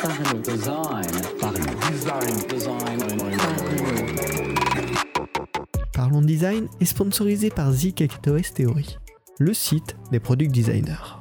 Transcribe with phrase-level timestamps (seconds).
[0.00, 0.40] Parlons.
[0.42, 1.06] Design.
[1.40, 1.90] Parlons.
[1.90, 2.36] Design.
[2.48, 2.98] Design.
[5.92, 8.96] Parlons Design est sponsorisé par ZKTOS Theory,
[9.40, 11.18] le site des product designers.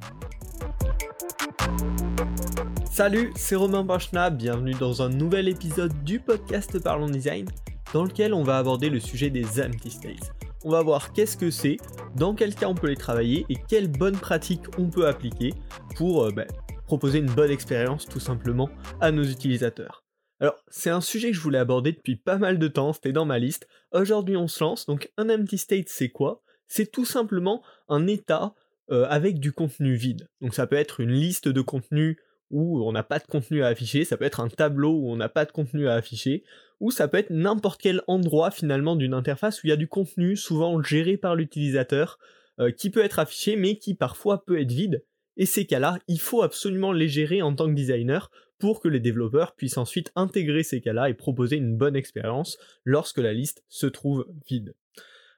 [2.92, 7.48] Salut, c'est Romain Bachna, bienvenue dans un nouvel épisode du podcast Parlons Design,
[7.94, 10.32] dans lequel on va aborder le sujet des empty states.
[10.64, 11.78] On va voir qu'est-ce que c'est,
[12.16, 15.54] dans quel cas on peut les travailler et quelles bonnes pratiques on peut appliquer
[15.96, 16.46] pour euh, bah,
[16.88, 18.70] proposer une bonne expérience tout simplement
[19.02, 20.04] à nos utilisateurs.
[20.40, 23.26] Alors, c'est un sujet que je voulais aborder depuis pas mal de temps, c'était dans
[23.26, 23.68] ma liste.
[23.92, 24.86] Aujourd'hui, on se lance.
[24.86, 26.42] Donc, un empty state, c'est quoi?
[26.68, 28.54] C'est tout simplement un état
[28.90, 30.30] euh, avec du contenu vide.
[30.42, 32.18] Donc, ça peut être une liste de contenus
[32.52, 35.18] où on n'a pas de contenu à afficher, ça peut être un tableau où on
[35.18, 36.46] n'a pas de contenu à afficher,
[36.80, 39.90] ou ça peut être n'importe quel endroit finalement d'une interface où il y a du
[39.90, 42.20] contenu souvent géré par l'utilisateur
[42.60, 45.04] euh, qui peut être affiché mais qui parfois peut être vide.
[45.38, 49.00] Et ces cas-là, il faut absolument les gérer en tant que designer pour que les
[49.00, 53.86] développeurs puissent ensuite intégrer ces cas-là et proposer une bonne expérience lorsque la liste se
[53.86, 54.74] trouve vide.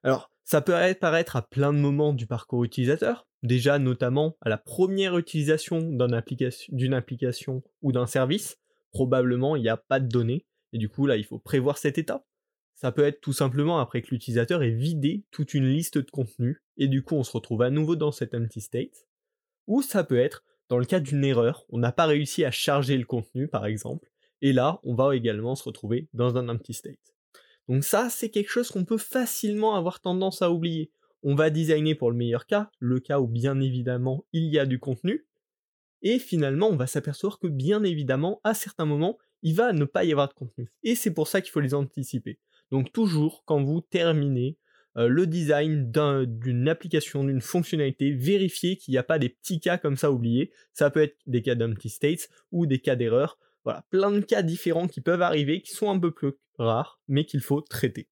[0.03, 4.57] Alors, ça peut apparaître à plein de moments du parcours utilisateur, déjà notamment à la
[4.57, 8.57] première utilisation d'une application, ou d'un service,
[8.91, 11.97] probablement il n'y a pas de données, et du coup là il faut prévoir cet
[11.97, 12.25] état.
[12.73, 16.63] Ça peut être tout simplement après que l'utilisateur ait vidé toute une liste de contenu,
[16.77, 19.08] et du coup on se retrouve à nouveau dans cet empty state,
[19.69, 22.97] ou ça peut être dans le cas d'une erreur, on n'a pas réussi à charger
[22.97, 27.15] le contenu par exemple, et là on va également se retrouver dans un empty state.
[27.69, 30.91] Donc ça c'est quelque chose qu'on peut facilement avoir tendance à oublier.
[31.23, 34.65] On va designer pour le meilleur cas, le cas où bien évidemment il y a
[34.65, 35.27] du contenu,
[36.01, 40.03] et finalement on va s'apercevoir que bien évidemment à certains moments il va ne pas
[40.03, 40.71] y avoir de contenu.
[40.83, 42.39] Et c'est pour ça qu'il faut les anticiper.
[42.71, 44.57] Donc toujours quand vous terminez
[44.97, 49.77] euh, le design d'une application, d'une fonctionnalité, vérifier qu'il n'y a pas des petits cas
[49.77, 50.51] comme ça oubliés.
[50.73, 53.37] Ça peut être des cas d'empty states ou des cas d'erreur.
[53.63, 57.25] Voilà, plein de cas différents qui peuvent arriver, qui sont un peu plus rares, mais
[57.25, 58.09] qu'il faut traiter.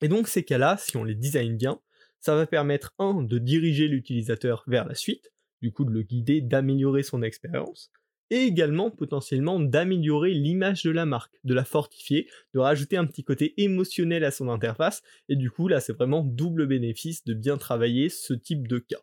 [0.00, 1.80] Et donc ces cas-là, si on les design bien,
[2.20, 6.40] ça va permettre, un, de diriger l'utilisateur vers la suite, du coup de le guider,
[6.40, 7.92] d'améliorer son expérience,
[8.32, 13.24] et également potentiellement d'améliorer l'image de la marque, de la fortifier, de rajouter un petit
[13.24, 17.58] côté émotionnel à son interface, et du coup là c'est vraiment double bénéfice de bien
[17.58, 19.02] travailler ce type de cas.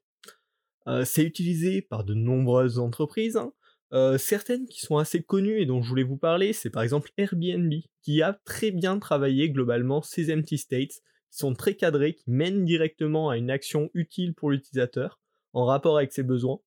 [0.88, 3.54] Euh, c'est utilisé par de nombreuses entreprises, hein.
[3.94, 7.12] euh, certaines qui sont assez connues et dont je voulais vous parler, c'est par exemple
[7.18, 12.32] Airbnb, qui a très bien travaillé globalement ces empty states, qui sont très cadrés, qui
[12.32, 15.20] mènent directement à une action utile pour l'utilisateur,
[15.54, 16.60] en rapport avec ses besoins,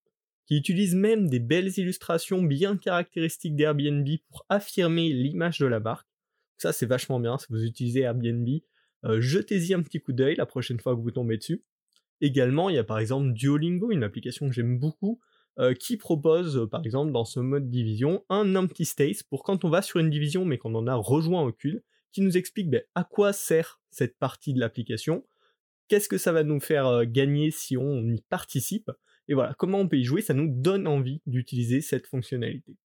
[0.47, 6.09] qui utilise même des belles illustrations bien caractéristiques d'Airbnb pour affirmer l'image de la marque.
[6.59, 8.49] Ça c'est vachement bien, si vous utilisez Airbnb,
[9.05, 11.65] euh, jetez-y un petit coup d'œil la prochaine fois que vous tombez dessus.
[12.21, 15.21] Également, il y a par exemple Duolingo, une application que j'aime beaucoup,
[15.59, 19.65] euh, qui propose euh, par exemple dans ce mode division un empty state pour quand
[19.65, 21.83] on va sur une division mais qu'on en a rejoint aucune,
[22.13, 25.27] qui nous explique ben, à quoi sert cette partie de l'application,
[25.89, 28.91] qu'est-ce que ça va nous faire gagner si on y participe,
[29.29, 32.77] et voilà, comment on peut y jouer, ça nous donne envie d'utiliser cette fonctionnalité.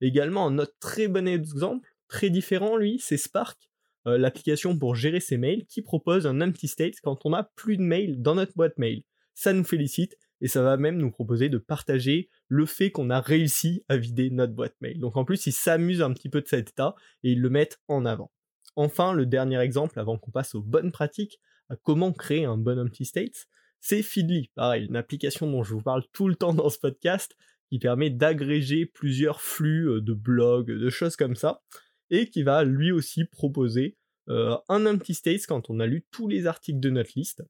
[0.00, 3.70] Également, un autre très bon exemple, très différent lui, c'est Spark,
[4.06, 7.76] euh, l'application pour gérer ses mails, qui propose un empty state quand on n'a plus
[7.76, 9.02] de mails dans notre boîte mail.
[9.34, 13.20] Ça nous félicite et ça va même nous proposer de partager le fait qu'on a
[13.20, 15.00] réussi à vider notre boîte mail.
[15.00, 17.80] Donc en plus, ils s'amusent un petit peu de cet état et ils le mettent
[17.88, 18.30] en avant.
[18.76, 21.40] Enfin, le dernier exemple, avant qu'on passe aux bonnes pratiques,
[21.70, 23.46] à comment créer un bon empty state,
[23.84, 27.36] c'est Feedly, pareil, une application dont je vous parle tout le temps dans ce podcast,
[27.68, 31.62] qui permet d'agréger plusieurs flux euh, de blogs, de choses comme ça,
[32.08, 33.98] et qui va lui aussi proposer
[34.30, 37.44] euh, un empty state quand on a lu tous les articles de notre liste,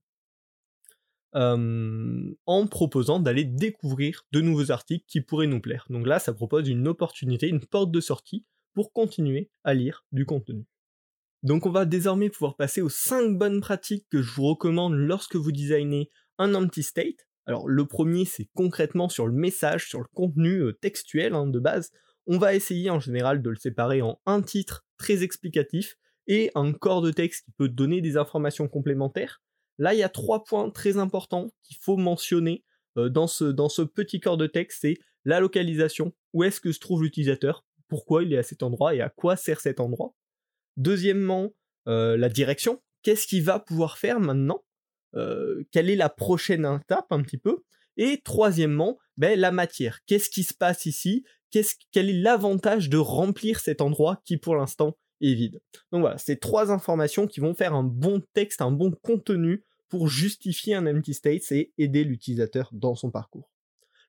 [1.36, 5.86] euh, en proposant d'aller découvrir de nouveaux articles qui pourraient nous plaire.
[5.88, 10.26] Donc là, ça propose une opportunité, une porte de sortie pour continuer à lire du
[10.26, 10.66] contenu.
[11.44, 15.36] Donc on va désormais pouvoir passer aux 5 bonnes pratiques que je vous recommande lorsque
[15.36, 17.26] vous designez un empty state.
[17.46, 21.58] Alors le premier c'est concrètement sur le message, sur le contenu euh, textuel hein, de
[21.58, 21.90] base.
[22.26, 25.96] On va essayer en général de le séparer en un titre très explicatif
[26.26, 29.42] et un corps de texte qui peut donner des informations complémentaires.
[29.78, 32.64] Là il y a trois points très importants qu'il faut mentionner
[32.96, 36.72] euh, dans, ce, dans ce petit corps de texte, c'est la localisation, où est-ce que
[36.72, 40.14] se trouve l'utilisateur, pourquoi il est à cet endroit et à quoi sert cet endroit.
[40.76, 41.50] Deuxièmement,
[41.88, 44.64] euh, la direction, qu'est-ce qu'il va pouvoir faire maintenant
[45.70, 47.62] quelle est la prochaine étape un petit peu.
[47.96, 50.00] Et troisièmement, ben, la matière.
[50.06, 51.24] Qu'est-ce qui se passe ici?
[51.92, 55.60] Quel est l'avantage de remplir cet endroit qui pour l'instant est vide?
[55.92, 60.08] Donc voilà, c'est trois informations qui vont faire un bon texte, un bon contenu pour
[60.08, 63.52] justifier un empty state et aider l'utilisateur dans son parcours.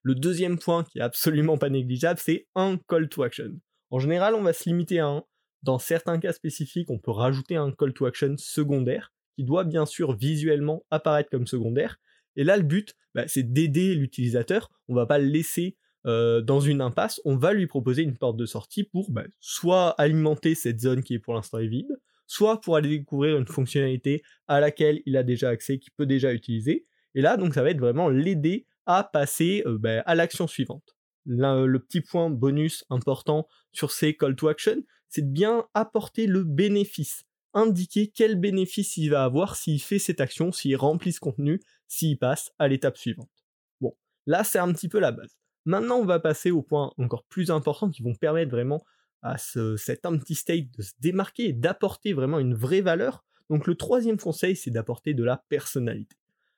[0.01, 3.60] Le deuxième point qui est absolument pas négligeable, c'est un call to action.
[3.92, 5.24] En général, on va se limiter à un.
[5.62, 9.86] Dans certains cas spécifiques, on peut rajouter un call to action secondaire qui doit bien
[9.86, 12.00] sûr visuellement apparaître comme secondaire.
[12.36, 14.70] Et là, le but, bah, c'est d'aider l'utilisateur.
[14.88, 17.22] On va pas le laisser euh, dans une impasse.
[17.26, 21.16] On va lui proposer une porte de sortie pour bah, soit alimenter cette zone qui
[21.16, 25.50] est pour l'instant vide, soit pour aller découvrir une fonctionnalité à laquelle il a déjà
[25.50, 26.86] accès, qu'il peut déjà utiliser.
[27.16, 30.96] Et là, donc, ça va être vraiment l'aider à passer euh, bah, à l'action suivante.
[31.26, 36.44] le petit point bonus important sur ces call to action, c'est de bien apporter le
[36.44, 41.60] bénéfice indiquer quel bénéfice il va avoir s'il fait cette action, s'il remplit ce contenu,
[41.88, 43.31] s'il passe à l'étape suivante.
[43.81, 43.96] Bon,
[44.28, 45.38] là c'est un petit peu la base.
[45.66, 48.84] Maintenant on va passer au point encore plus important qui vont permettre vraiment
[49.24, 53.25] à cet empty state de se démarquer et d'apporter vraiment une vraie valeur.
[53.50, 56.16] Donc le troisième conseil c'est d'apporter de la personnalité.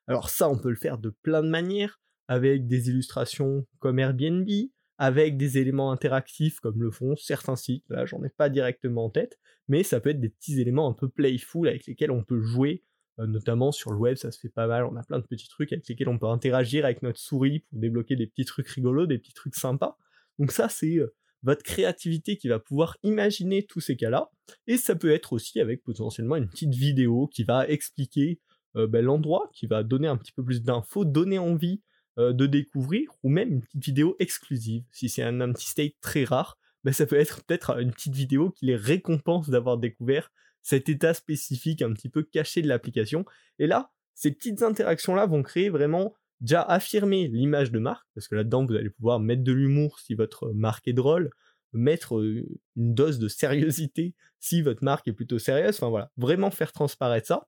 [0.08, 4.50] Alors ça on peut le faire de plein de manières, avec des illustrations comme Airbnb,
[4.98, 9.10] avec des éléments interactifs comme le font certains sites, là j'en ai pas directement en
[9.10, 12.42] tête, mais ça peut être des petits éléments un peu playful avec lesquels on peut
[12.42, 12.84] jouer,
[13.20, 15.50] euh, notamment sur le web ça se fait pas mal, on a plein de petits
[15.50, 19.06] trucs avec lesquels on peut interagir avec notre souris pour débloquer des petits trucs rigolos,
[19.06, 19.98] des petits trucs sympas.
[20.40, 24.32] Donc ça c'est euh, votre créativité qui va pouvoir imaginer tous ces cas-là,
[24.66, 28.40] et ça peut être aussi avec potentiellement une petite vidéo qui va expliquer
[28.76, 31.82] euh, ben, l'endroit, qui va donner un petit peu plus d'infos, donner envie
[32.20, 34.84] euh, de découvrir, ou même une petite vidéo exclusive.
[34.92, 38.52] Si c'est un empty state très rare, ben ça peut être peut-être une petite vidéo
[38.52, 40.32] qui les récompense d'avoir découvert
[40.62, 43.26] cet état spécifique un petit peu caché de l'application.
[43.60, 48.36] Et là, ces petites interactions-là vont créer vraiment déjà affirmer l'image de marque, parce que
[48.36, 51.30] là-dedans vous allez pouvoir mettre de l'humour si votre marque est drôle,
[51.74, 56.52] mettre euh, une dose de sérieuxité si votre marque est plutôt sérieuse, enfin voilà, vraiment
[56.52, 57.48] faire transparaître ça.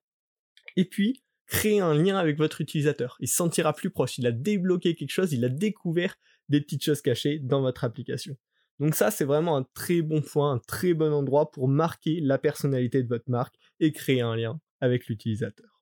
[0.75, 3.17] Et puis, créer un lien avec votre utilisateur.
[3.19, 6.15] Il se sentira plus proche, il a débloqué quelque chose, il a découvert
[6.47, 8.37] des petites choses cachées dans votre application.
[8.79, 12.37] Donc ça, c'est vraiment un très bon point, un très bon endroit pour marquer la
[12.37, 15.81] personnalité de votre marque et créer un lien avec l'utilisateur.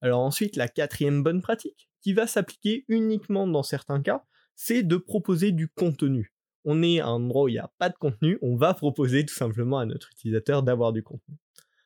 [0.00, 4.24] Alors ensuite, la quatrième bonne pratique, qui va s'appliquer uniquement dans certains cas,
[4.54, 6.32] c'est de proposer du contenu.
[6.64, 9.26] On est à un endroit où il n'y a pas de contenu, on va proposer
[9.26, 11.36] tout simplement à notre utilisateur d'avoir du contenu.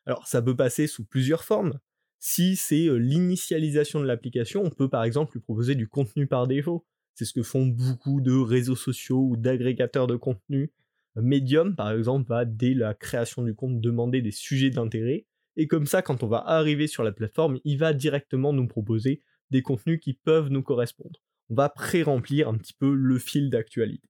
[0.04, 1.78] Alors ça peut passer sous plusieurs formes.
[2.24, 6.86] Si c'est l'initialisation de l'application, on peut par exemple lui proposer du contenu par défaut.
[7.14, 10.72] C'est ce que font beaucoup de réseaux sociaux ou d'agrégateurs de contenu.
[11.16, 15.26] Medium, par exemple, va dès la création du compte demander des sujets d'intérêt.
[15.56, 19.20] Et comme ça, quand on va arriver sur la plateforme, il va directement nous proposer
[19.50, 21.20] des contenus qui peuvent nous correspondre.
[21.50, 24.08] On va pré-remplir un petit peu le fil d'actualité.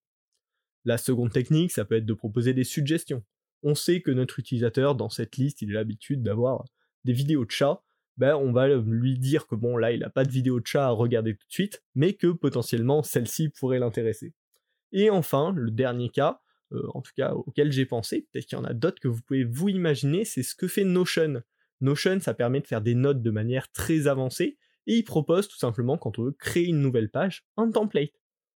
[0.84, 3.24] La seconde technique, ça peut être de proposer des suggestions.
[3.62, 6.66] On sait que notre utilisateur, dans cette liste, il a l'habitude d'avoir
[7.04, 7.82] des vidéos de chats,
[8.16, 10.86] ben, on va lui dire que bon là il n'a pas de vidéo de chat
[10.86, 14.34] à regarder tout de suite, mais que potentiellement celle-ci pourrait l'intéresser.
[14.92, 16.40] Et enfin, le dernier cas,
[16.72, 19.22] euh, en tout cas auquel j'ai pensé, peut-être qu'il y en a d'autres que vous
[19.22, 21.42] pouvez vous imaginer, c'est ce que fait Notion.
[21.80, 25.58] Notion, ça permet de faire des notes de manière très avancée, et il propose tout
[25.58, 28.12] simplement, quand on veut créer une nouvelle page, un template.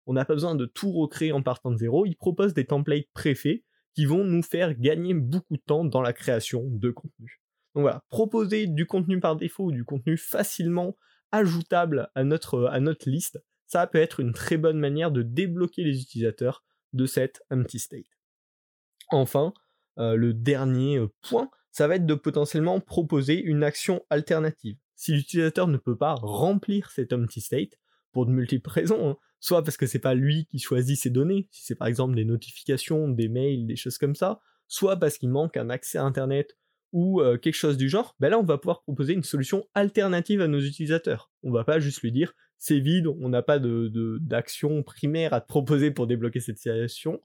[0.06, 3.08] On n'a pas besoin de tout recréer en partant de zéro, il propose des templates
[3.12, 3.62] préfaits
[3.94, 7.40] qui vont nous faire gagner beaucoup de temps dans la création de contenu.
[7.76, 10.96] Donc voilà, proposer du contenu par défaut ou du contenu facilement
[11.30, 15.84] ajoutable à notre, à notre liste, ça peut être une très bonne manière de débloquer
[15.84, 16.64] les utilisateurs
[16.94, 18.06] de cette empty state.
[19.10, 19.52] Enfin,
[19.98, 24.78] euh, le dernier euh, point, ça va être de potentiellement proposer une action alternative.
[24.94, 27.78] Si l'utilisateur ne peut pas remplir cette empty state,
[28.12, 31.46] pour de multiples raisons, hein, soit parce que c'est pas lui qui choisit ses données,
[31.50, 35.28] si c'est par exemple des notifications, des mails, des choses comme ça, soit parce qu'il
[35.28, 36.56] manque un accès à internet
[36.92, 40.40] ou euh, quelque chose du genre, ben là on va pouvoir proposer une solution alternative
[40.40, 41.30] à nos utilisateurs.
[41.42, 45.40] On va pas juste lui dire c'est vide, on n'a pas de, d'action primaire à
[45.40, 47.20] te proposer pour débloquer cette situation,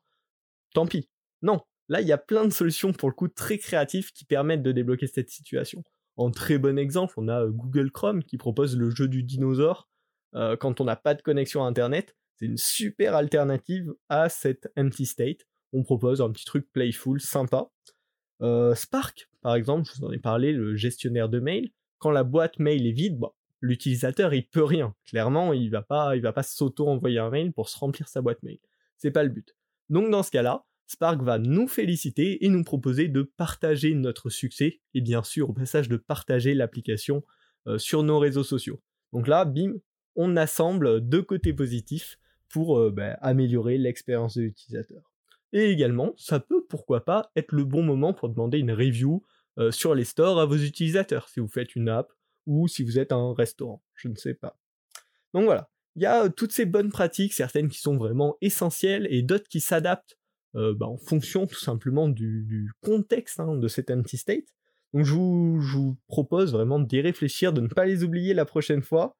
[0.74, 1.10] tant pis.
[1.42, 4.64] Non, là il y a plein de solutions pour le coup très créatives qui permettent
[4.64, 5.84] de débloquer cette situation.
[6.18, 9.90] En très bon exemple, on a euh, Google Chrome qui propose le jeu du dinosaure
[10.36, 12.16] euh, quand on n'a pas de connexion à internet.
[12.36, 15.48] C'est une super alternative à cette empty state.
[15.74, 17.70] On propose un petit truc playful, sympa.
[18.42, 22.24] Euh, Spark, par exemple, je vous en ai parlé, le gestionnaire de mail, quand la
[22.24, 23.20] boîte mail est vide,
[23.62, 24.96] l'utilisateur il peut rien.
[25.06, 28.60] Clairement, il va pas, va pas s'auto-envoyer un mail pour se remplir sa boîte mail.
[28.98, 29.56] C'est pas le but.
[29.90, 34.82] Donc dans ce cas-là, Spark va nous féliciter et nous proposer de partager notre succès
[34.94, 37.24] et bien sûr au passage de partager l'application
[37.68, 38.82] euh, sur nos réseaux sociaux.
[39.14, 39.74] Donc là, bim,
[40.16, 42.18] on assemble deux côtés positifs
[42.50, 45.11] pour euh, bah, améliorer l'expérience de l'utilisateur.
[45.54, 49.24] Et également, ça peut pourquoi pas être le bon moment pour demander une review
[49.60, 52.12] euh, sur les stores à vos utilisateurs, si vous faites une app
[52.46, 54.58] ou si vous êtes un restaurant, je ne sais pas.
[55.34, 59.08] Donc voilà, il y a euh, toutes ces bonnes pratiques, certaines qui sont vraiment essentielles
[59.10, 60.18] et d'autres qui s'adaptent
[60.54, 64.54] bah, en fonction tout simplement du, contexte hein, de cet empty state.
[64.94, 69.16] Donc je vous, propose vraiment d'y réfléchir, de ne pas les oublier la prochaine fois.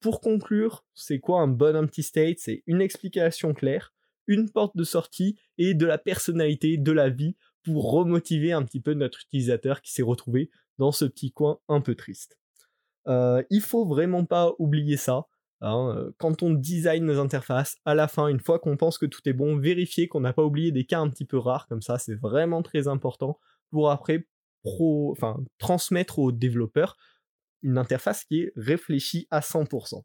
[0.00, 3.92] pour conclure, c'est quoi un bon empty state C'est une explication claire,
[4.28, 8.80] une porte de sortie et de la personnalité, de la vie pour remotiver un petit
[8.80, 12.38] peu notre utilisateur qui s'est retrouvé dans ce petit coin un peu triste.
[13.08, 15.26] Euh, il faut vraiment pas oublier ça.
[15.60, 19.06] Hein, euh, quand on design nos interfaces, à la fin, une fois qu'on pense que
[19.06, 21.82] tout est bon, vérifier qu'on n'a pas oublié des cas un petit peu rares comme
[21.82, 24.28] ça, c'est vraiment très important pour après
[25.58, 26.96] transmettre aux développeurs
[27.62, 30.02] une interface qui est réfléchie à 100%.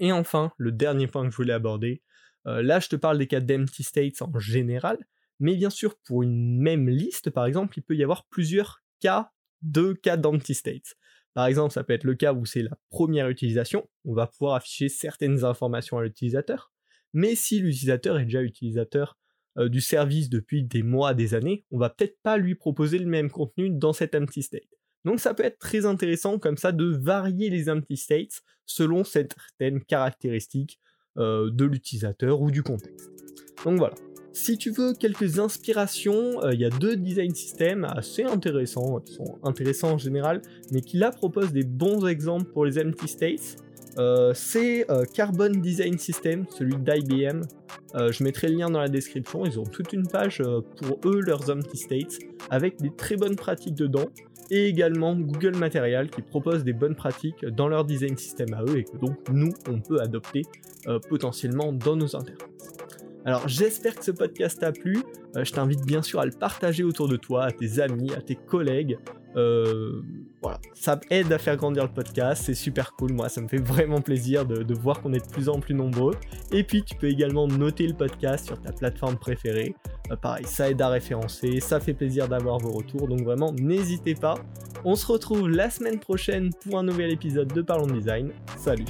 [0.00, 2.02] Et enfin, le dernier point que je voulais aborder,
[2.44, 4.98] là je te parle des cas d'empty states en général,
[5.40, 9.30] mais bien sûr pour une même liste par exemple, il peut y avoir plusieurs cas
[9.62, 10.96] de cas d'empty states.
[11.34, 14.54] Par exemple, ça peut être le cas où c'est la première utilisation, on va pouvoir
[14.54, 16.72] afficher certaines informations à l'utilisateur,
[17.12, 19.18] mais si l'utilisateur est déjà utilisateur
[19.58, 23.06] euh, du service depuis des mois, des années, on va peut-être pas lui proposer le
[23.06, 24.62] même contenu dans cet empty state.
[25.04, 29.84] Donc ça peut être très intéressant comme ça de varier les empty states selon certaines
[29.84, 30.80] caractéristiques
[31.18, 33.10] euh, de l'utilisateur ou du contexte.
[33.64, 33.94] Donc voilà,
[34.36, 39.14] si tu veux quelques inspirations, euh, il y a deux design systems assez intéressants, qui
[39.14, 40.42] sont intéressants en général,
[40.72, 43.56] mais qui là proposent des bons exemples pour les empty states.
[43.96, 47.42] Euh, c'est euh, Carbon Design System, celui d'IBM.
[47.94, 49.46] je mettrai le lien dans la description.
[49.46, 50.42] Ils ont toute une page
[50.82, 52.18] pour eux, leurs empty states,
[52.50, 54.08] avec des très bonnes pratiques dedans.
[54.50, 58.78] Et également Google Material qui propose des bonnes pratiques dans leur design system à eux
[58.78, 60.42] et que donc nous, on peut adopter
[61.08, 62.48] potentiellement dans nos interfaces.
[63.24, 65.02] Alors j'espère que ce podcast t'a plu.
[65.36, 68.20] Euh, je t'invite bien sûr à le partager autour de toi, à tes amis, à
[68.20, 68.98] tes collègues.
[69.36, 70.02] Euh,
[70.42, 73.58] voilà, ça aide à faire grandir le podcast, c'est super cool, moi ça me fait
[73.58, 76.14] vraiment plaisir de, voir qu'on est de plus en plus nombreux.
[76.52, 79.74] Et puis tu peux également noter le podcast sur ta plateforme préférée.
[80.10, 84.14] Euh, pareil, ça aide à référencer, ça fait plaisir d'avoir vos retours, donc vraiment n'hésitez
[84.14, 84.34] pas.
[84.84, 88.32] On se retrouve la semaine prochaine pour un nouvel épisode de Parlons Design.
[88.58, 88.84] Salut.